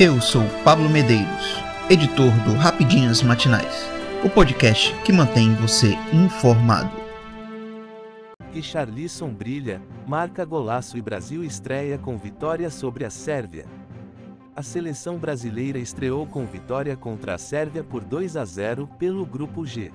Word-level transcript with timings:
Eu 0.00 0.20
sou 0.20 0.44
Pablo 0.62 0.88
Medeiros, 0.88 1.60
editor 1.90 2.30
do 2.44 2.54
Rapidinhas 2.54 3.20
Matinais, 3.20 3.84
o 4.24 4.30
podcast 4.30 4.94
que 5.02 5.12
mantém 5.12 5.56
você 5.56 5.98
informado. 6.12 6.92
Richarlison 8.52 9.28
brilha, 9.30 9.82
marca 10.06 10.44
golaço 10.44 10.96
e 10.96 11.02
Brasil 11.02 11.42
estreia 11.42 11.98
com 11.98 12.16
vitória 12.16 12.70
sobre 12.70 13.04
a 13.04 13.10
Sérvia. 13.10 13.66
A 14.54 14.62
seleção 14.62 15.18
brasileira 15.18 15.80
estreou 15.80 16.24
com 16.28 16.46
vitória 16.46 16.96
contra 16.96 17.34
a 17.34 17.38
Sérvia 17.38 17.82
por 17.82 18.04
2 18.04 18.36
a 18.36 18.44
0 18.44 18.88
pelo 19.00 19.26
Grupo 19.26 19.66
G. 19.66 19.90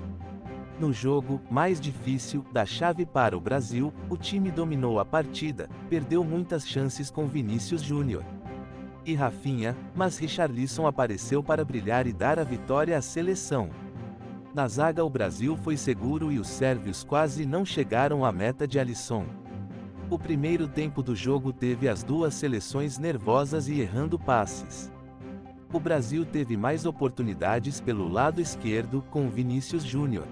No 0.82 0.92
jogo 0.92 1.40
mais 1.50 1.80
difícil 1.80 2.46
da 2.52 2.66
chave 2.66 3.06
para 3.06 3.38
o 3.38 3.40
Brasil, 3.40 3.94
o 4.10 4.18
time 4.18 4.52
dominou 4.52 5.00
a 5.00 5.06
partida, 5.06 5.70
perdeu 5.90 6.26
muitas 6.26 6.68
chances 6.68 7.10
com 7.10 7.26
Vinícius 7.26 7.82
Júnior 7.82 8.22
e 9.06 9.16
Rafinha, 9.16 9.76
mas 9.96 10.18
Richarlison 10.18 10.88
apareceu 10.88 11.44
para 11.44 11.66
brilhar 11.66 12.08
e 12.08 12.14
dar 12.14 12.40
a 12.40 12.44
vitória 12.44 12.98
à 12.98 13.02
seleção. 13.02 13.70
Na 14.54 14.68
zaga 14.68 15.04
o 15.04 15.10
Brasil 15.10 15.58
foi 15.58 15.76
seguro 15.76 16.32
e 16.32 16.38
os 16.38 16.48
sérvios 16.48 17.04
quase 17.04 17.46
não 17.46 17.66
chegaram 17.66 18.24
à 18.24 18.32
meta 18.32 18.68
de 18.68 18.80
Alisson. 18.80 19.26
O 20.10 20.20
primeiro 20.20 20.68
tempo 20.68 21.02
do 21.02 21.16
jogo 21.16 21.52
teve 21.52 21.90
as 21.90 22.04
duas 22.04 22.36
seleções 22.36 23.00
nervosas 23.00 23.68
e 23.68 23.80
errando 23.80 24.20
passes. 24.20 24.92
O 25.74 25.80
Brasil 25.80 26.24
teve 26.24 26.56
mais 26.56 26.86
oportunidades 26.86 27.82
pelo 27.82 28.08
lado 28.08 28.40
esquerdo 28.40 29.04
com 29.10 29.28
Vinícius 29.28 29.84
Júnior. 29.84 30.28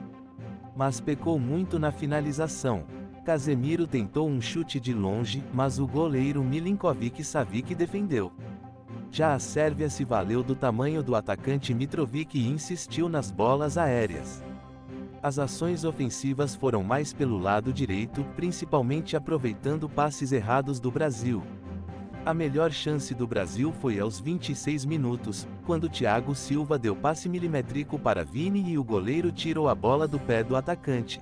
Mas 0.75 1.02
pecou 1.02 1.39
muito 1.39 1.80
na 1.80 1.91
finalização. 1.91 2.85
Casemiro 3.25 3.88
tentou 3.88 4.30
um 4.30 4.39
chute 4.39 4.80
de 4.80 4.94
longe, 4.94 5.44
mas 5.52 5.80
o 5.80 5.88
goleiro 5.88 6.44
Milinkovic 6.44 7.23
Savic 7.23 7.73
defendeu. 7.73 8.31
Já 9.13 9.33
a 9.33 9.39
Sérvia 9.39 9.89
se 9.89 10.05
valeu 10.05 10.41
do 10.41 10.55
tamanho 10.55 11.03
do 11.03 11.15
atacante 11.15 11.73
Mitrovic 11.73 12.39
e 12.39 12.47
insistiu 12.47 13.09
nas 13.09 13.30
bolas 13.30 13.77
aéreas. 13.77 14.41
As 15.22 15.38
ações 15.38 15.83
ofensivas 15.83 16.55
foram 16.55 16.81
mais 16.81 17.11
pelo 17.11 17.38
lado 17.38 17.73
direito, 17.73 18.23
principalmente 18.38 19.17
aproveitando 19.17 19.89
passes 19.89 20.31
errados 20.31 20.80
do 20.80 20.89
Brasil. 20.89 21.44
A 22.25 22.33
melhor 22.33 22.71
chance 22.71 23.13
do 23.13 23.27
Brasil 23.27 23.73
foi 23.81 23.99
aos 23.99 24.17
26 24.17 24.86
minutos, 24.86 25.45
quando 25.66 25.89
Thiago 25.89 26.33
Silva 26.33 26.80
deu 26.80 26.95
passe 26.95 27.27
milimétrico 27.27 27.99
para 27.99 28.23
Vini 28.23 28.71
e 28.71 28.77
o 28.77 28.83
goleiro 28.83 29.30
tirou 29.30 29.67
a 29.67 29.75
bola 29.75 30.08
do 30.08 30.19
pé 30.19 30.41
do 30.41 30.55
atacante. 30.55 31.19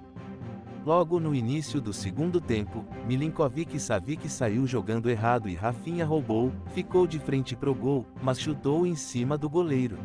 Logo 0.85 1.19
no 1.19 1.35
início 1.35 1.81
do 1.81 1.91
segundo 1.91 2.39
tempo, 2.39 2.85
Milinkovic 3.05 3.77
Savic 3.79 4.29
saiu 4.29 4.65
jogando 4.65 5.09
errado 5.09 5.49
e 5.49 5.53
Rafinha 5.53 6.05
roubou, 6.05 6.53
ficou 6.73 7.05
de 7.05 7.19
frente 7.19 7.55
pro 7.55 7.75
gol, 7.75 8.05
mas 8.23 8.39
chutou 8.39 8.87
em 8.87 8.95
cima 8.95 9.37
do 9.37 9.49
goleiro. 9.49 9.97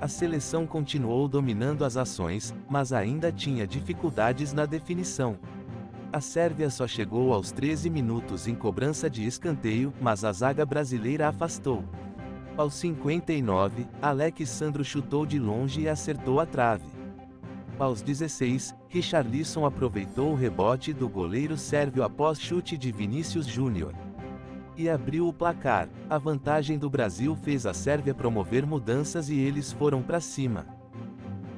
A 0.00 0.06
seleção 0.06 0.66
continuou 0.66 1.26
dominando 1.26 1.84
as 1.84 1.96
ações, 1.96 2.54
mas 2.68 2.92
ainda 2.92 3.32
tinha 3.32 3.66
dificuldades 3.66 4.52
na 4.52 4.64
definição. 4.64 5.38
A 6.12 6.20
Sérvia 6.20 6.70
só 6.70 6.86
chegou 6.86 7.32
aos 7.32 7.50
13 7.50 7.90
minutos 7.90 8.46
em 8.46 8.54
cobrança 8.54 9.10
de 9.10 9.26
escanteio, 9.26 9.92
mas 10.00 10.24
a 10.24 10.32
zaga 10.32 10.64
brasileira 10.64 11.28
afastou. 11.28 11.82
Aos 12.56 12.74
59, 12.74 13.86
Alexandro 14.00 14.84
chutou 14.84 15.26
de 15.26 15.38
longe 15.38 15.82
e 15.82 15.88
acertou 15.88 16.40
a 16.40 16.46
trave. 16.46 16.95
Aos 17.78 18.00
16, 18.00 18.74
Richarlison 18.88 19.66
aproveitou 19.66 20.32
o 20.32 20.34
rebote 20.34 20.94
do 20.94 21.06
goleiro 21.10 21.58
sérvio 21.58 22.02
após 22.02 22.40
chute 22.40 22.78
de 22.78 22.90
Vinícius 22.90 23.44
Júnior. 23.44 23.92
E 24.78 24.88
abriu 24.88 25.28
o 25.28 25.32
placar. 25.32 25.86
A 26.08 26.16
vantagem 26.16 26.78
do 26.78 26.88
Brasil 26.88 27.36
fez 27.36 27.66
a 27.66 27.74
Sérvia 27.74 28.14
promover 28.14 28.66
mudanças 28.66 29.28
e 29.28 29.38
eles 29.38 29.72
foram 29.72 30.02
para 30.02 30.20
cima. 30.20 30.66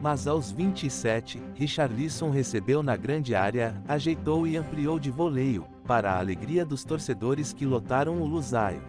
Mas 0.03 0.27
aos 0.27 0.51
27, 0.51 1.41
Richarlison 1.55 2.31
recebeu 2.31 2.83
na 2.83 2.97
grande 2.97 3.37
área, 3.37 3.81
ajeitou 3.87 4.45
e 4.45 4.57
ampliou 4.57 4.99
de 4.99 5.11
voleio, 5.13 5.67
para 5.87 6.13
a 6.13 6.19
alegria 6.19 6.65
dos 6.65 6.83
torcedores 6.83 7.53
que 7.53 7.65
lotaram 7.65 8.21
o 8.21 8.27
Lusaio. 8.27 8.83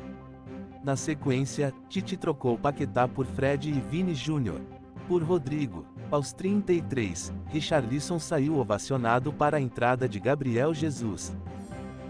Na 0.83 0.95
sequência, 0.95 1.73
Tite 1.89 2.17
trocou 2.17 2.57
Paquetá 2.57 3.07
por 3.07 3.25
Fred 3.27 3.69
e 3.69 3.79
Vini 3.79 4.15
Júnior. 4.15 4.61
Por 5.07 5.21
Rodrigo. 5.23 5.85
Aos 6.11 6.33
33, 6.33 7.31
Richarlison 7.49 8.17
saiu 8.17 8.57
ovacionado 8.57 9.31
para 9.31 9.57
a 9.57 9.61
entrada 9.61 10.09
de 10.09 10.19
Gabriel 10.19 10.73
Jesus. 10.73 11.31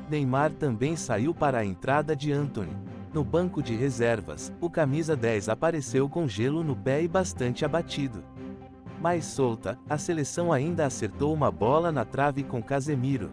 Neymar 0.09 0.53
também 0.53 0.95
saiu 0.95 1.33
para 1.33 1.57
a 1.57 1.65
entrada 1.65 2.15
de 2.15 2.31
Anthony. 2.31 2.71
No 3.13 3.25
banco 3.25 3.61
de 3.61 3.75
reservas, 3.75 4.53
o 4.61 4.69
camisa 4.69 5.17
10 5.17 5.49
apareceu 5.49 6.07
com 6.07 6.29
gelo 6.29 6.63
no 6.63 6.77
pé 6.77 7.03
e 7.03 7.09
bastante 7.09 7.65
abatido. 7.65 8.23
Mais 9.01 9.25
solta, 9.25 9.77
a 9.89 9.97
seleção 9.97 10.53
ainda 10.53 10.85
acertou 10.85 11.33
uma 11.33 11.51
bola 11.51 11.91
na 11.91 12.05
trave 12.05 12.41
com 12.41 12.63
Casemiro. 12.63 13.31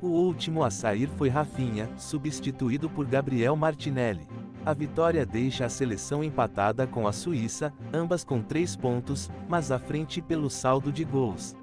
O 0.00 0.06
último 0.08 0.64
a 0.64 0.70
sair 0.70 1.08
foi 1.18 1.28
Rafinha, 1.28 1.90
substituído 1.98 2.88
por 2.88 3.04
Gabriel 3.04 3.54
Martinelli. 3.56 4.26
A 4.64 4.72
vitória 4.72 5.26
deixa 5.26 5.64
a 5.64 5.68
seleção 5.68 6.22
empatada 6.22 6.86
com 6.86 7.08
a 7.08 7.12
Suíça, 7.12 7.72
ambas 7.92 8.22
com 8.22 8.40
três 8.40 8.76
pontos, 8.76 9.28
mas 9.48 9.72
à 9.72 9.78
frente 9.78 10.22
pelo 10.22 10.48
saldo 10.48 10.92
de 10.92 11.02
gols. 11.04 11.56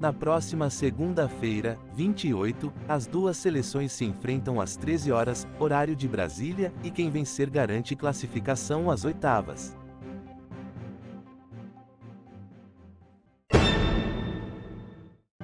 Na 0.00 0.12
próxima 0.12 0.68
segunda-feira, 0.68 1.78
28, 1.94 2.72
as 2.88 3.06
duas 3.06 3.36
seleções 3.36 3.92
se 3.92 4.04
enfrentam 4.04 4.60
às 4.60 4.74
13 4.74 5.12
horas, 5.12 5.46
horário 5.60 5.94
de 5.94 6.08
Brasília, 6.08 6.74
e 6.82 6.90
quem 6.90 7.08
vencer 7.08 7.48
garante 7.48 7.94
classificação 7.94 8.90
às 8.90 9.04
oitavas. 9.04 9.76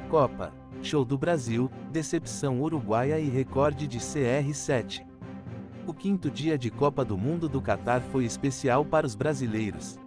Copa. 0.09 0.53
Show 0.83 1.05
do 1.05 1.17
Brasil, 1.17 1.71
decepção 1.93 2.61
uruguaia 2.61 3.21
e 3.21 3.28
recorde 3.28 3.87
de 3.87 3.99
CR7. 3.99 5.09
O 5.87 5.95
quinto 5.95 6.31
dia 6.31 6.59
de 6.59 6.71
Copa 6.71 7.05
do 7.05 7.17
Mundo 7.17 7.49
do 7.49 7.61
Catar 7.61 8.01
foi 8.01 8.25
especial 8.25 8.85
para 8.85 9.07
os 9.07 9.15
brasileiros. 9.15 9.99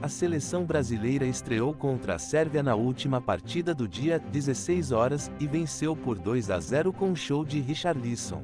A 0.00 0.08
seleção 0.08 0.64
brasileira 0.64 1.26
estreou 1.26 1.74
contra 1.74 2.14
a 2.14 2.18
Sérvia 2.18 2.62
na 2.62 2.74
última 2.74 3.20
partida 3.20 3.74
do 3.74 3.86
dia, 3.86 4.18
16 4.18 4.92
horas, 4.92 5.30
e 5.38 5.46
venceu 5.46 5.94
por 5.96 6.18
2 6.18 6.50
a 6.50 6.58
0 6.58 6.92
com 6.92 7.10
um 7.10 7.16
show 7.16 7.44
de 7.44 7.60
Richarlison. 7.60 8.42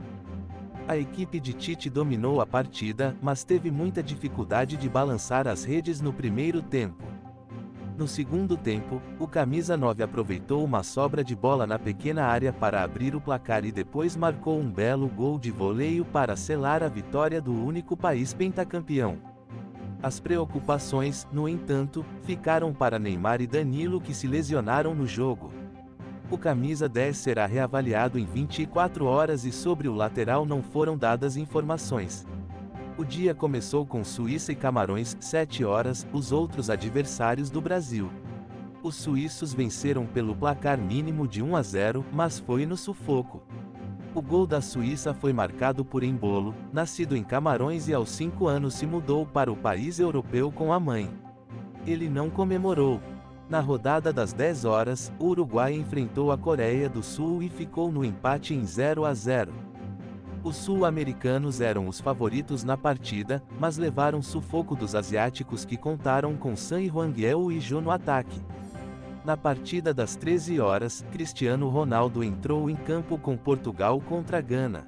A 0.86 0.96
equipe 0.96 1.38
de 1.38 1.52
Tite 1.52 1.88
dominou 1.90 2.40
a 2.40 2.46
partida, 2.46 3.16
mas 3.20 3.44
teve 3.44 3.70
muita 3.70 4.02
dificuldade 4.02 4.76
de 4.76 4.88
balançar 4.88 5.46
as 5.46 5.64
redes 5.64 6.00
no 6.00 6.12
primeiro 6.12 6.62
tempo. 6.62 7.04
No 7.98 8.06
segundo 8.06 8.56
tempo, 8.56 9.02
o 9.18 9.26
camisa 9.26 9.76
9 9.76 10.04
aproveitou 10.04 10.64
uma 10.64 10.84
sobra 10.84 11.24
de 11.24 11.34
bola 11.34 11.66
na 11.66 11.80
pequena 11.80 12.26
área 12.26 12.52
para 12.52 12.84
abrir 12.84 13.16
o 13.16 13.20
placar 13.20 13.64
e 13.64 13.72
depois 13.72 14.14
marcou 14.14 14.60
um 14.60 14.70
belo 14.70 15.08
gol 15.08 15.36
de 15.36 15.50
voleio 15.50 16.04
para 16.04 16.36
selar 16.36 16.80
a 16.84 16.88
vitória 16.88 17.40
do 17.40 17.52
único 17.52 17.96
país 17.96 18.32
pentacampeão. 18.32 19.18
As 20.00 20.20
preocupações, 20.20 21.26
no 21.32 21.48
entanto, 21.48 22.06
ficaram 22.22 22.72
para 22.72 23.00
Neymar 23.00 23.40
e 23.40 23.48
Danilo 23.48 24.00
que 24.00 24.14
se 24.14 24.28
lesionaram 24.28 24.94
no 24.94 25.04
jogo. 25.04 25.50
O 26.30 26.38
camisa 26.38 26.88
10 26.88 27.16
será 27.16 27.46
reavaliado 27.46 28.16
em 28.16 28.24
24 28.24 29.06
horas 29.06 29.44
e 29.44 29.50
sobre 29.50 29.88
o 29.88 29.92
lateral 29.92 30.46
não 30.46 30.62
foram 30.62 30.96
dadas 30.96 31.36
informações. 31.36 32.24
O 32.98 33.04
dia 33.04 33.32
começou 33.32 33.86
com 33.86 34.02
Suíça 34.02 34.50
e 34.50 34.56
Camarões, 34.56 35.16
7 35.20 35.64
horas, 35.64 36.04
os 36.12 36.32
outros 36.32 36.68
adversários 36.68 37.48
do 37.48 37.60
Brasil. 37.60 38.10
Os 38.82 38.96
suíços 38.96 39.54
venceram 39.54 40.04
pelo 40.04 40.34
placar 40.34 40.76
mínimo 40.76 41.28
de 41.28 41.40
1 41.40 41.54
a 41.54 41.62
0, 41.62 42.04
mas 42.12 42.40
foi 42.40 42.66
no 42.66 42.76
sufoco. 42.76 43.40
O 44.12 44.20
gol 44.20 44.48
da 44.48 44.60
Suíça 44.60 45.14
foi 45.14 45.32
marcado 45.32 45.84
por 45.84 46.02
Embolo, 46.02 46.52
nascido 46.72 47.16
em 47.16 47.22
Camarões 47.22 47.86
e 47.86 47.94
aos 47.94 48.10
5 48.10 48.48
anos 48.48 48.74
se 48.74 48.84
mudou 48.84 49.24
para 49.24 49.52
o 49.52 49.56
país 49.56 50.00
europeu 50.00 50.50
com 50.50 50.72
a 50.72 50.80
mãe. 50.80 51.08
Ele 51.86 52.08
não 52.08 52.28
comemorou. 52.28 53.00
Na 53.48 53.60
rodada 53.60 54.12
das 54.12 54.32
10 54.32 54.64
horas, 54.64 55.12
o 55.20 55.26
Uruguai 55.26 55.72
enfrentou 55.72 56.32
a 56.32 56.36
Coreia 56.36 56.88
do 56.88 57.04
Sul 57.04 57.44
e 57.44 57.48
ficou 57.48 57.92
no 57.92 58.04
empate 58.04 58.54
em 58.54 58.66
0 58.66 59.04
a 59.04 59.14
0. 59.14 59.67
Os 60.42 60.56
sul-americanos 60.56 61.60
eram 61.60 61.88
os 61.88 62.00
favoritos 62.00 62.62
na 62.62 62.76
partida, 62.76 63.42
mas 63.58 63.76
levaram 63.76 64.22
sufoco 64.22 64.76
dos 64.76 64.94
asiáticos 64.94 65.64
que 65.64 65.76
contaram 65.76 66.36
com 66.36 66.54
San 66.54 66.80
Huanguel 66.80 67.50
e 67.50 67.58
Jô 67.60 67.80
no 67.80 67.90
ataque. 67.90 68.40
Na 69.24 69.36
partida 69.36 69.92
das 69.92 70.14
13 70.16 70.60
horas, 70.60 71.04
Cristiano 71.10 71.68
Ronaldo 71.68 72.22
entrou 72.22 72.70
em 72.70 72.76
campo 72.76 73.18
com 73.18 73.36
Portugal 73.36 74.00
contra 74.00 74.40
Gana. 74.40 74.86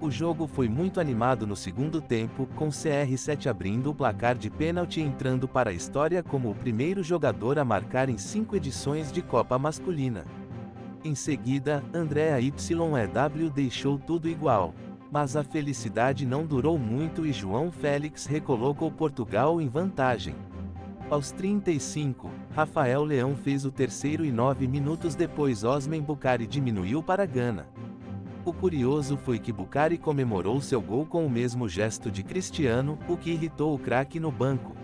O 0.00 0.10
jogo 0.10 0.46
foi 0.46 0.68
muito 0.68 0.98
animado 0.98 1.46
no 1.46 1.54
segundo 1.54 2.00
tempo, 2.00 2.48
com 2.56 2.68
CR7 2.68 3.46
abrindo 3.46 3.90
o 3.90 3.94
placar 3.94 4.34
de 4.36 4.50
pênalti 4.50 5.00
e 5.00 5.02
entrando 5.02 5.46
para 5.46 5.70
a 5.70 5.72
história 5.72 6.22
como 6.22 6.50
o 6.50 6.54
primeiro 6.54 7.02
jogador 7.02 7.58
a 7.58 7.64
marcar 7.64 8.08
em 8.08 8.18
cinco 8.18 8.56
edições 8.56 9.12
de 9.12 9.22
Copa 9.22 9.58
Masculina. 9.58 10.24
Em 11.04 11.14
seguida, 11.14 11.84
Andrea 11.92 12.38
YEW 12.38 13.50
deixou 13.54 13.98
tudo 13.98 14.26
igual. 14.26 14.74
Mas 15.12 15.36
a 15.36 15.44
felicidade 15.44 16.24
não 16.24 16.46
durou 16.46 16.78
muito 16.78 17.26
e 17.26 17.32
João 17.32 17.70
Félix 17.70 18.24
recolocou 18.24 18.90
Portugal 18.90 19.60
em 19.60 19.68
vantagem. 19.68 20.34
Aos 21.10 21.30
35, 21.30 22.30
Rafael 22.54 23.04
Leão 23.04 23.36
fez 23.36 23.66
o 23.66 23.70
terceiro 23.70 24.24
e 24.24 24.32
nove 24.32 24.66
minutos 24.66 25.14
depois 25.14 25.62
Osman 25.62 26.00
Bucari 26.00 26.46
diminuiu 26.46 27.02
para 27.02 27.26
Gana. 27.26 27.68
O 28.42 28.52
curioso 28.52 29.18
foi 29.18 29.38
que 29.38 29.52
Bucari 29.52 29.98
comemorou 29.98 30.58
seu 30.62 30.80
gol 30.80 31.04
com 31.04 31.26
o 31.26 31.30
mesmo 31.30 31.68
gesto 31.68 32.10
de 32.10 32.22
Cristiano, 32.22 32.98
o 33.06 33.16
que 33.16 33.30
irritou 33.30 33.74
o 33.74 33.78
craque 33.78 34.18
no 34.18 34.32
banco. 34.32 34.74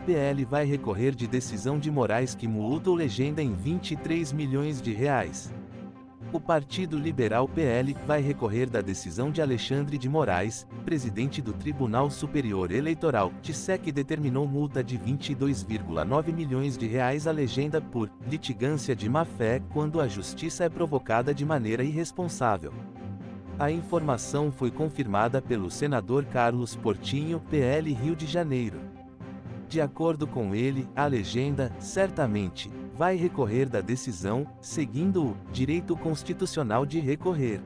PL 0.00 0.44
vai 0.44 0.64
recorrer 0.64 1.14
de 1.14 1.26
decisão 1.26 1.78
de 1.78 1.90
Moraes 1.90 2.34
que 2.34 2.48
multa 2.48 2.90
o 2.90 2.94
legenda 2.94 3.42
em 3.42 3.52
23 3.52 4.32
milhões 4.32 4.80
de 4.80 4.92
reais. 4.92 5.52
O 6.32 6.40
Partido 6.40 6.96
Liberal 6.96 7.48
PL 7.48 7.96
vai 8.06 8.22
recorrer 8.22 8.70
da 8.70 8.80
decisão 8.80 9.30
de 9.30 9.42
Alexandre 9.42 9.98
de 9.98 10.08
Moraes, 10.08 10.66
presidente 10.84 11.42
do 11.42 11.52
Tribunal 11.52 12.08
Superior 12.08 12.70
Eleitoral, 12.70 13.32
TSE 13.42 13.76
que 13.78 13.90
determinou 13.90 14.46
multa 14.46 14.82
de 14.82 14.96
22,9 14.96 16.32
milhões 16.32 16.78
de 16.78 16.86
reais 16.86 17.26
à 17.26 17.32
legenda 17.32 17.80
por 17.80 18.08
litigância 18.28 18.94
de 18.94 19.08
má-fé 19.08 19.60
quando 19.72 20.00
a 20.00 20.06
justiça 20.06 20.64
é 20.64 20.68
provocada 20.68 21.34
de 21.34 21.44
maneira 21.44 21.82
irresponsável. 21.82 22.72
A 23.58 23.70
informação 23.70 24.50
foi 24.50 24.70
confirmada 24.70 25.42
pelo 25.42 25.70
senador 25.70 26.24
Carlos 26.24 26.76
Portinho, 26.76 27.40
PL 27.50 27.92
Rio 27.92 28.14
de 28.14 28.26
Janeiro. 28.26 28.80
De 29.70 29.80
acordo 29.80 30.26
com 30.26 30.52
ele, 30.52 30.88
a 30.96 31.06
legenda, 31.06 31.70
certamente, 31.78 32.68
vai 32.92 33.14
recorrer 33.14 33.68
da 33.68 33.80
decisão, 33.80 34.44
seguindo 34.60 35.24
o 35.24 35.36
direito 35.52 35.96
constitucional 35.96 36.84
de 36.84 36.98
recorrer. 36.98 37.60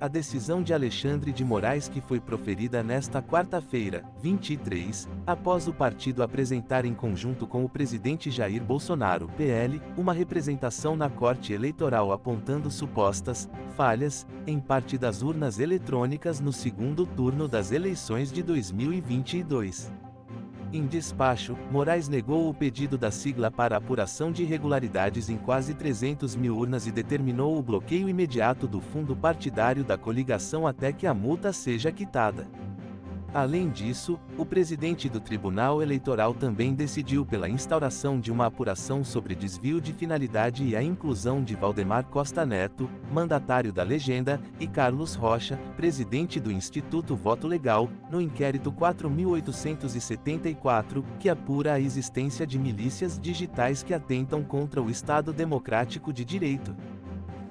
A 0.00 0.08
decisão 0.08 0.62
de 0.62 0.72
Alexandre 0.72 1.30
de 1.30 1.44
Moraes 1.44 1.86
que 1.86 2.00
foi 2.00 2.18
proferida 2.18 2.82
nesta 2.82 3.20
quarta-feira, 3.20 4.06
23, 4.22 5.06
após 5.26 5.68
o 5.68 5.72
partido 5.74 6.22
apresentar 6.22 6.86
em 6.86 6.94
conjunto 6.94 7.46
com 7.46 7.62
o 7.62 7.68
presidente 7.68 8.30
Jair 8.30 8.64
Bolsonaro, 8.64 9.28
PL, 9.36 9.82
uma 9.98 10.14
representação 10.14 10.96
na 10.96 11.10
Corte 11.10 11.52
Eleitoral 11.52 12.10
apontando 12.10 12.70
supostas 12.70 13.50
falhas 13.76 14.26
em 14.46 14.58
parte 14.58 14.96
das 14.96 15.20
urnas 15.20 15.58
eletrônicas 15.58 16.40
no 16.40 16.54
segundo 16.54 17.04
turno 17.04 17.46
das 17.46 17.70
eleições 17.70 18.32
de 18.32 18.42
2022. 18.42 20.07
Em 20.70 20.86
despacho, 20.86 21.56
Moraes 21.70 22.08
negou 22.08 22.50
o 22.50 22.52
pedido 22.52 22.98
da 22.98 23.10
sigla 23.10 23.50
para 23.50 23.74
apuração 23.74 24.30
de 24.30 24.42
irregularidades 24.42 25.30
em 25.30 25.38
quase 25.38 25.72
300 25.72 26.36
mil 26.36 26.58
urnas 26.58 26.86
e 26.86 26.92
determinou 26.92 27.58
o 27.58 27.62
bloqueio 27.62 28.06
imediato 28.06 28.68
do 28.68 28.78
fundo 28.78 29.16
partidário 29.16 29.82
da 29.82 29.96
coligação 29.96 30.66
até 30.66 30.92
que 30.92 31.06
a 31.06 31.14
multa 31.14 31.54
seja 31.54 31.90
quitada. 31.90 32.46
Além 33.38 33.70
disso, 33.70 34.18
o 34.36 34.44
presidente 34.44 35.08
do 35.08 35.20
Tribunal 35.20 35.80
Eleitoral 35.80 36.34
também 36.34 36.74
decidiu 36.74 37.24
pela 37.24 37.48
instauração 37.48 38.18
de 38.18 38.32
uma 38.32 38.46
apuração 38.46 39.04
sobre 39.04 39.36
desvio 39.36 39.80
de 39.80 39.92
finalidade 39.92 40.64
e 40.64 40.74
a 40.74 40.82
inclusão 40.82 41.44
de 41.44 41.54
Valdemar 41.54 42.06
Costa 42.06 42.44
Neto, 42.44 42.90
mandatário 43.12 43.72
da 43.72 43.84
legenda, 43.84 44.40
e 44.58 44.66
Carlos 44.66 45.14
Rocha, 45.14 45.56
presidente 45.76 46.40
do 46.40 46.50
Instituto 46.50 47.14
Voto 47.14 47.46
Legal, 47.46 47.88
no 48.10 48.20
inquérito 48.20 48.72
4874, 48.72 51.04
que 51.20 51.28
apura 51.28 51.74
a 51.74 51.80
existência 51.80 52.44
de 52.44 52.58
milícias 52.58 53.20
digitais 53.20 53.84
que 53.84 53.94
atentam 53.94 54.42
contra 54.42 54.82
o 54.82 54.90
Estado 54.90 55.32
Democrático 55.32 56.12
de 56.12 56.24
Direito. 56.24 56.74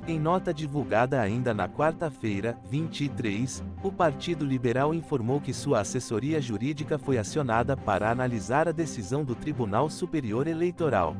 Em 0.08 0.18
nota 0.18 0.54
divulgada 0.54 1.20
ainda 1.20 1.54
na 1.54 1.68
quarta-feira, 1.68 2.58
23, 2.70 3.62
o 3.84 3.92
Partido 3.92 4.46
Liberal 4.46 4.94
informou 4.94 5.42
que 5.42 5.54
sua 5.54 5.82
assessoria 5.82 6.40
jurídica 6.40 6.98
foi 6.98 7.18
acionada 7.18 7.76
para 7.76 8.10
analisar 8.10 8.70
a 8.70 8.72
decisão 8.72 9.26
do 9.26 9.36
Tribunal 9.36 9.90
Superior 9.90 10.48
Eleitoral. 10.48 11.14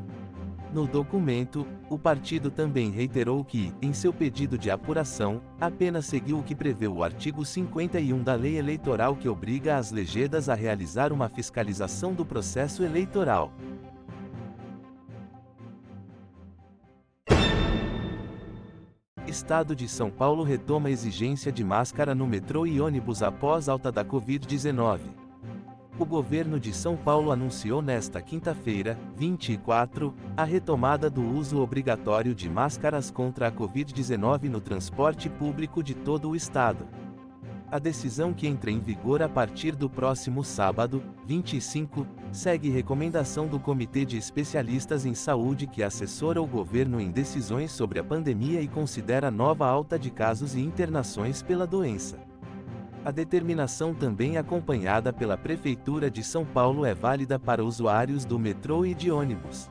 No 0.72 0.86
documento, 0.86 1.66
o 1.90 1.98
partido 1.98 2.50
também 2.50 2.90
reiterou 2.90 3.44
que, 3.44 3.74
em 3.82 3.92
seu 3.92 4.10
pedido 4.10 4.56
de 4.56 4.70
apuração, 4.70 5.42
apenas 5.60 6.06
seguiu 6.06 6.38
o 6.38 6.42
que 6.42 6.54
prevê 6.54 6.88
o 6.88 7.04
artigo 7.04 7.44
51 7.44 8.22
da 8.22 8.34
lei 8.34 8.56
eleitoral 8.56 9.16
que 9.16 9.28
obriga 9.28 9.76
as 9.76 9.92
legendas 9.92 10.48
a 10.48 10.54
realizar 10.54 11.12
uma 11.12 11.28
fiscalização 11.28 12.14
do 12.14 12.24
processo 12.24 12.82
eleitoral. 12.82 13.52
Estado 19.38 19.76
de 19.76 19.88
São 19.88 20.10
Paulo 20.10 20.42
retoma 20.42 20.90
exigência 20.90 21.52
de 21.52 21.62
máscara 21.62 22.12
no 22.12 22.26
metrô 22.26 22.66
e 22.66 22.80
ônibus 22.80 23.22
após 23.22 23.68
alta 23.68 23.92
da 23.92 24.04
Covid-19. 24.04 24.98
O 25.96 26.04
governo 26.04 26.58
de 26.58 26.72
São 26.72 26.96
Paulo 26.96 27.30
anunciou 27.30 27.80
nesta 27.80 28.20
quinta-feira, 28.20 28.98
24, 29.14 30.12
a 30.36 30.42
retomada 30.42 31.08
do 31.08 31.22
uso 31.22 31.60
obrigatório 31.60 32.34
de 32.34 32.50
máscaras 32.50 33.12
contra 33.12 33.46
a 33.46 33.52
Covid-19 33.52 34.48
no 34.48 34.60
transporte 34.60 35.30
público 35.30 35.84
de 35.84 35.94
todo 35.94 36.30
o 36.30 36.34
estado. 36.34 36.88
A 37.70 37.78
decisão 37.78 38.34
que 38.34 38.48
entra 38.48 38.72
em 38.72 38.80
vigor 38.80 39.22
a 39.22 39.28
partir 39.28 39.76
do 39.76 39.88
próximo 39.88 40.42
sábado, 40.42 41.00
25, 41.24 42.04
segue 42.32 42.68
recomendação 42.68 43.46
do 43.46 43.58
Comitê 43.58 44.04
de 44.04 44.16
Especialistas 44.16 45.06
em 45.06 45.14
Saúde 45.14 45.66
que 45.66 45.82
assessora 45.82 46.40
o 46.40 46.46
governo 46.46 47.00
em 47.00 47.10
decisões 47.10 47.72
sobre 47.72 47.98
a 47.98 48.04
pandemia 48.04 48.60
e 48.60 48.68
considera 48.68 49.30
nova 49.30 49.66
alta 49.66 49.98
de 49.98 50.10
casos 50.10 50.54
e 50.54 50.60
internações 50.60 51.42
pela 51.42 51.66
doença. 51.66 52.18
A 53.04 53.10
determinação 53.10 53.94
também 53.94 54.36
acompanhada 54.36 55.12
pela 55.12 55.38
Prefeitura 55.38 56.10
de 56.10 56.22
São 56.22 56.44
Paulo 56.44 56.84
é 56.84 56.94
válida 56.94 57.38
para 57.38 57.64
usuários 57.64 58.24
do 58.24 58.38
metrô 58.38 58.84
e 58.84 58.94
de 58.94 59.10
ônibus. 59.10 59.70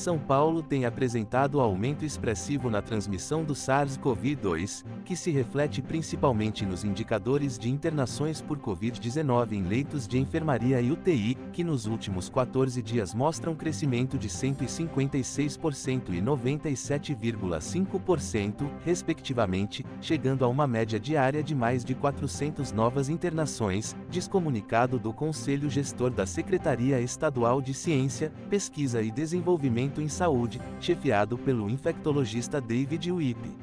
São 0.00 0.18
Paulo 0.18 0.62
tem 0.62 0.86
apresentado 0.86 1.60
aumento 1.60 2.06
expressivo 2.06 2.70
na 2.70 2.80
transmissão 2.80 3.44
do 3.44 3.52
SARS-CoV-2, 3.52 4.82
que 5.04 5.14
se 5.14 5.30
reflete 5.30 5.82
principalmente 5.82 6.64
nos 6.64 6.84
indicadores 6.84 7.58
de 7.58 7.68
internações 7.68 8.40
por 8.40 8.58
Covid-19 8.58 9.52
em 9.52 9.62
leitos 9.62 10.08
de 10.08 10.18
enfermaria 10.18 10.80
e 10.80 10.90
UTI, 10.90 11.36
que 11.52 11.62
nos 11.62 11.84
últimos 11.84 12.30
14 12.30 12.80
dias 12.80 13.12
mostram 13.12 13.54
crescimento 13.54 14.16
de 14.16 14.30
156% 14.30 16.14
e 16.14 16.22
97,5%, 16.22 18.70
respectivamente, 18.82 19.84
chegando 20.00 20.46
a 20.46 20.48
uma 20.48 20.66
média 20.66 20.98
diária 20.98 21.42
de 21.42 21.54
mais 21.54 21.84
de 21.84 21.94
400 21.94 22.72
novas 22.72 23.10
internações, 23.10 23.94
descomunicado 24.08 24.98
do 24.98 25.12
Conselho 25.12 25.68
Gestor 25.68 26.10
da 26.10 26.24
Secretaria 26.24 26.98
Estadual 27.02 27.60
de 27.60 27.74
Ciência, 27.74 28.32
Pesquisa 28.48 29.02
e 29.02 29.10
Desenvolvimento 29.10 29.89
em 29.98 30.08
Saúde, 30.08 30.60
chefiado 30.78 31.38
pelo 31.38 31.70
infectologista 31.70 32.60
David 32.60 33.10
Wippe. 33.10 33.56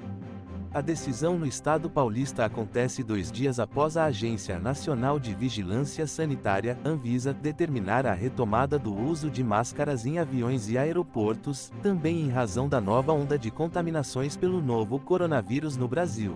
A 0.73 0.81
decisão 0.81 1.39
no 1.39 1.45
estado 1.45 1.89
paulista 1.89 2.43
acontece 2.43 3.01
dois 3.01 3.31
dias 3.31 3.59
após 3.59 3.95
a 3.95 4.05
Agência 4.05 4.59
Nacional 4.59 5.19
de 5.19 5.33
Vigilância 5.33 6.05
Sanitária, 6.05 6.77
Anvisa, 6.83 7.33
determinar 7.33 8.05
a 8.05 8.13
retomada 8.13 8.77
do 8.77 8.93
uso 8.93 9.29
de 9.29 9.43
máscaras 9.43 10.05
em 10.05 10.19
aviões 10.19 10.69
e 10.69 10.77
aeroportos, 10.77 11.71
também 11.81 12.21
em 12.21 12.29
razão 12.29 12.67
da 12.67 12.81
nova 12.81 13.13
onda 13.13 13.39
de 13.39 13.49
contaminações 13.49 14.35
pelo 14.35 14.61
novo 14.61 14.99
coronavírus 14.99 15.77
no 15.77 15.87
Brasil. 15.87 16.35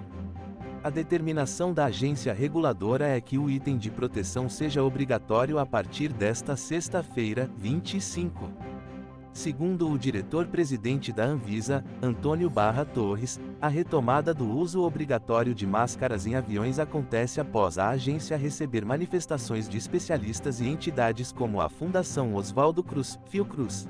A 0.84 0.90
determinação 0.90 1.72
da 1.72 1.86
agência 1.86 2.34
reguladora 2.34 3.08
é 3.08 3.22
que 3.22 3.38
o 3.38 3.48
item 3.48 3.78
de 3.78 3.92
proteção 3.92 4.50
seja 4.50 4.84
obrigatório 4.84 5.60
a 5.60 5.66
partir 5.66 6.12
desta 6.12 6.56
sexta-feira, 6.56 7.48
25. 7.58 8.71
Segundo 9.34 9.90
o 9.90 9.98
diretor-presidente 9.98 11.14
da 11.14 11.24
Anvisa, 11.24 11.86
Antônio 12.02 12.50
Barra 12.50 12.84
Torres, 12.84 13.40
a 13.62 13.70
retomada 13.70 14.34
do 14.34 14.46
uso 14.46 14.82
obrigatório 14.82 15.56
de 15.56 15.66
máscaras 15.66 16.26
em 16.26 16.36
aviões 16.36 16.80
acontece 16.80 17.40
após 17.40 17.78
a 17.78 17.90
agência 17.90 18.36
receber 18.36 18.84
manifestações 18.84 19.70
de 19.70 19.78
especialistas 19.78 20.60
e 20.60 20.68
entidades 20.68 21.32
como 21.32 21.62
a 21.62 21.70
Fundação 21.70 22.36
Oswaldo 22.36 22.84
Cruz, 22.84 23.18
Fiocruz. 23.30 23.88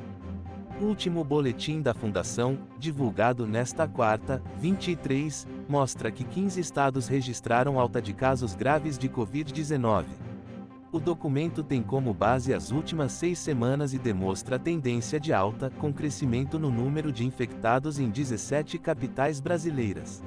O 0.80 0.86
último 0.86 1.24
boletim 1.24 1.82
da 1.82 1.94
Fundação, 1.94 2.60
divulgado 2.78 3.48
nesta 3.48 3.88
quarta, 3.88 4.42
23, 4.60 5.48
mostra 5.68 6.12
que 6.12 6.24
15 6.24 6.60
estados 6.60 7.08
registraram 7.08 7.80
alta 7.80 8.00
de 8.00 8.14
casos 8.14 8.54
graves 8.54 8.96
de 8.96 9.10
Covid-19. 9.10 10.31
O 10.94 11.00
documento 11.00 11.64
tem 11.64 11.82
como 11.82 12.14
base 12.14 12.54
as 12.54 12.70
últimas 12.70 13.14
seis 13.14 13.40
semanas 13.40 13.94
e 13.94 13.98
demonstra 13.98 14.60
tendência 14.60 15.22
de 15.22 15.32
alta, 15.32 15.70
com 15.80 15.94
crescimento 15.94 16.60
no 16.60 16.70
número 16.70 17.14
de 17.14 17.26
infectados 17.26 17.98
em 17.98 18.10
17 18.10 18.78
capitais 18.78 19.40
brasileiras. 19.40 20.22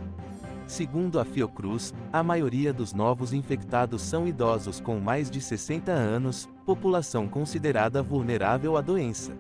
Segundo 0.66 1.20
a 1.20 1.24
Fiocruz, 1.26 1.92
a 2.10 2.22
maioria 2.22 2.72
dos 2.72 2.94
novos 2.94 3.34
infectados 3.34 4.00
são 4.00 4.26
idosos 4.26 4.80
com 4.80 4.98
mais 4.98 5.30
de 5.30 5.38
60 5.38 5.92
anos, 5.92 6.48
população 6.64 7.28
considerada 7.28 8.02
vulnerável 8.02 8.78
à 8.78 8.80
doença. 8.80 9.36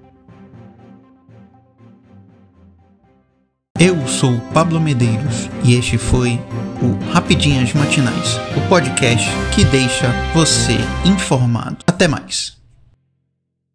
Eu 3.80 4.06
sou 4.06 4.38
Pablo 4.52 4.78
Medeiros 4.78 5.48
e 5.64 5.74
este 5.74 5.96
foi 5.96 6.38
o 6.84 7.12
Rapidinhas 7.12 7.72
Matinais, 7.72 8.38
o 8.56 8.68
podcast 8.68 9.26
que 9.54 9.64
deixa 9.64 10.12
você 10.34 10.76
informado. 11.04 11.78
Até 11.86 12.06
mais. 12.06 12.53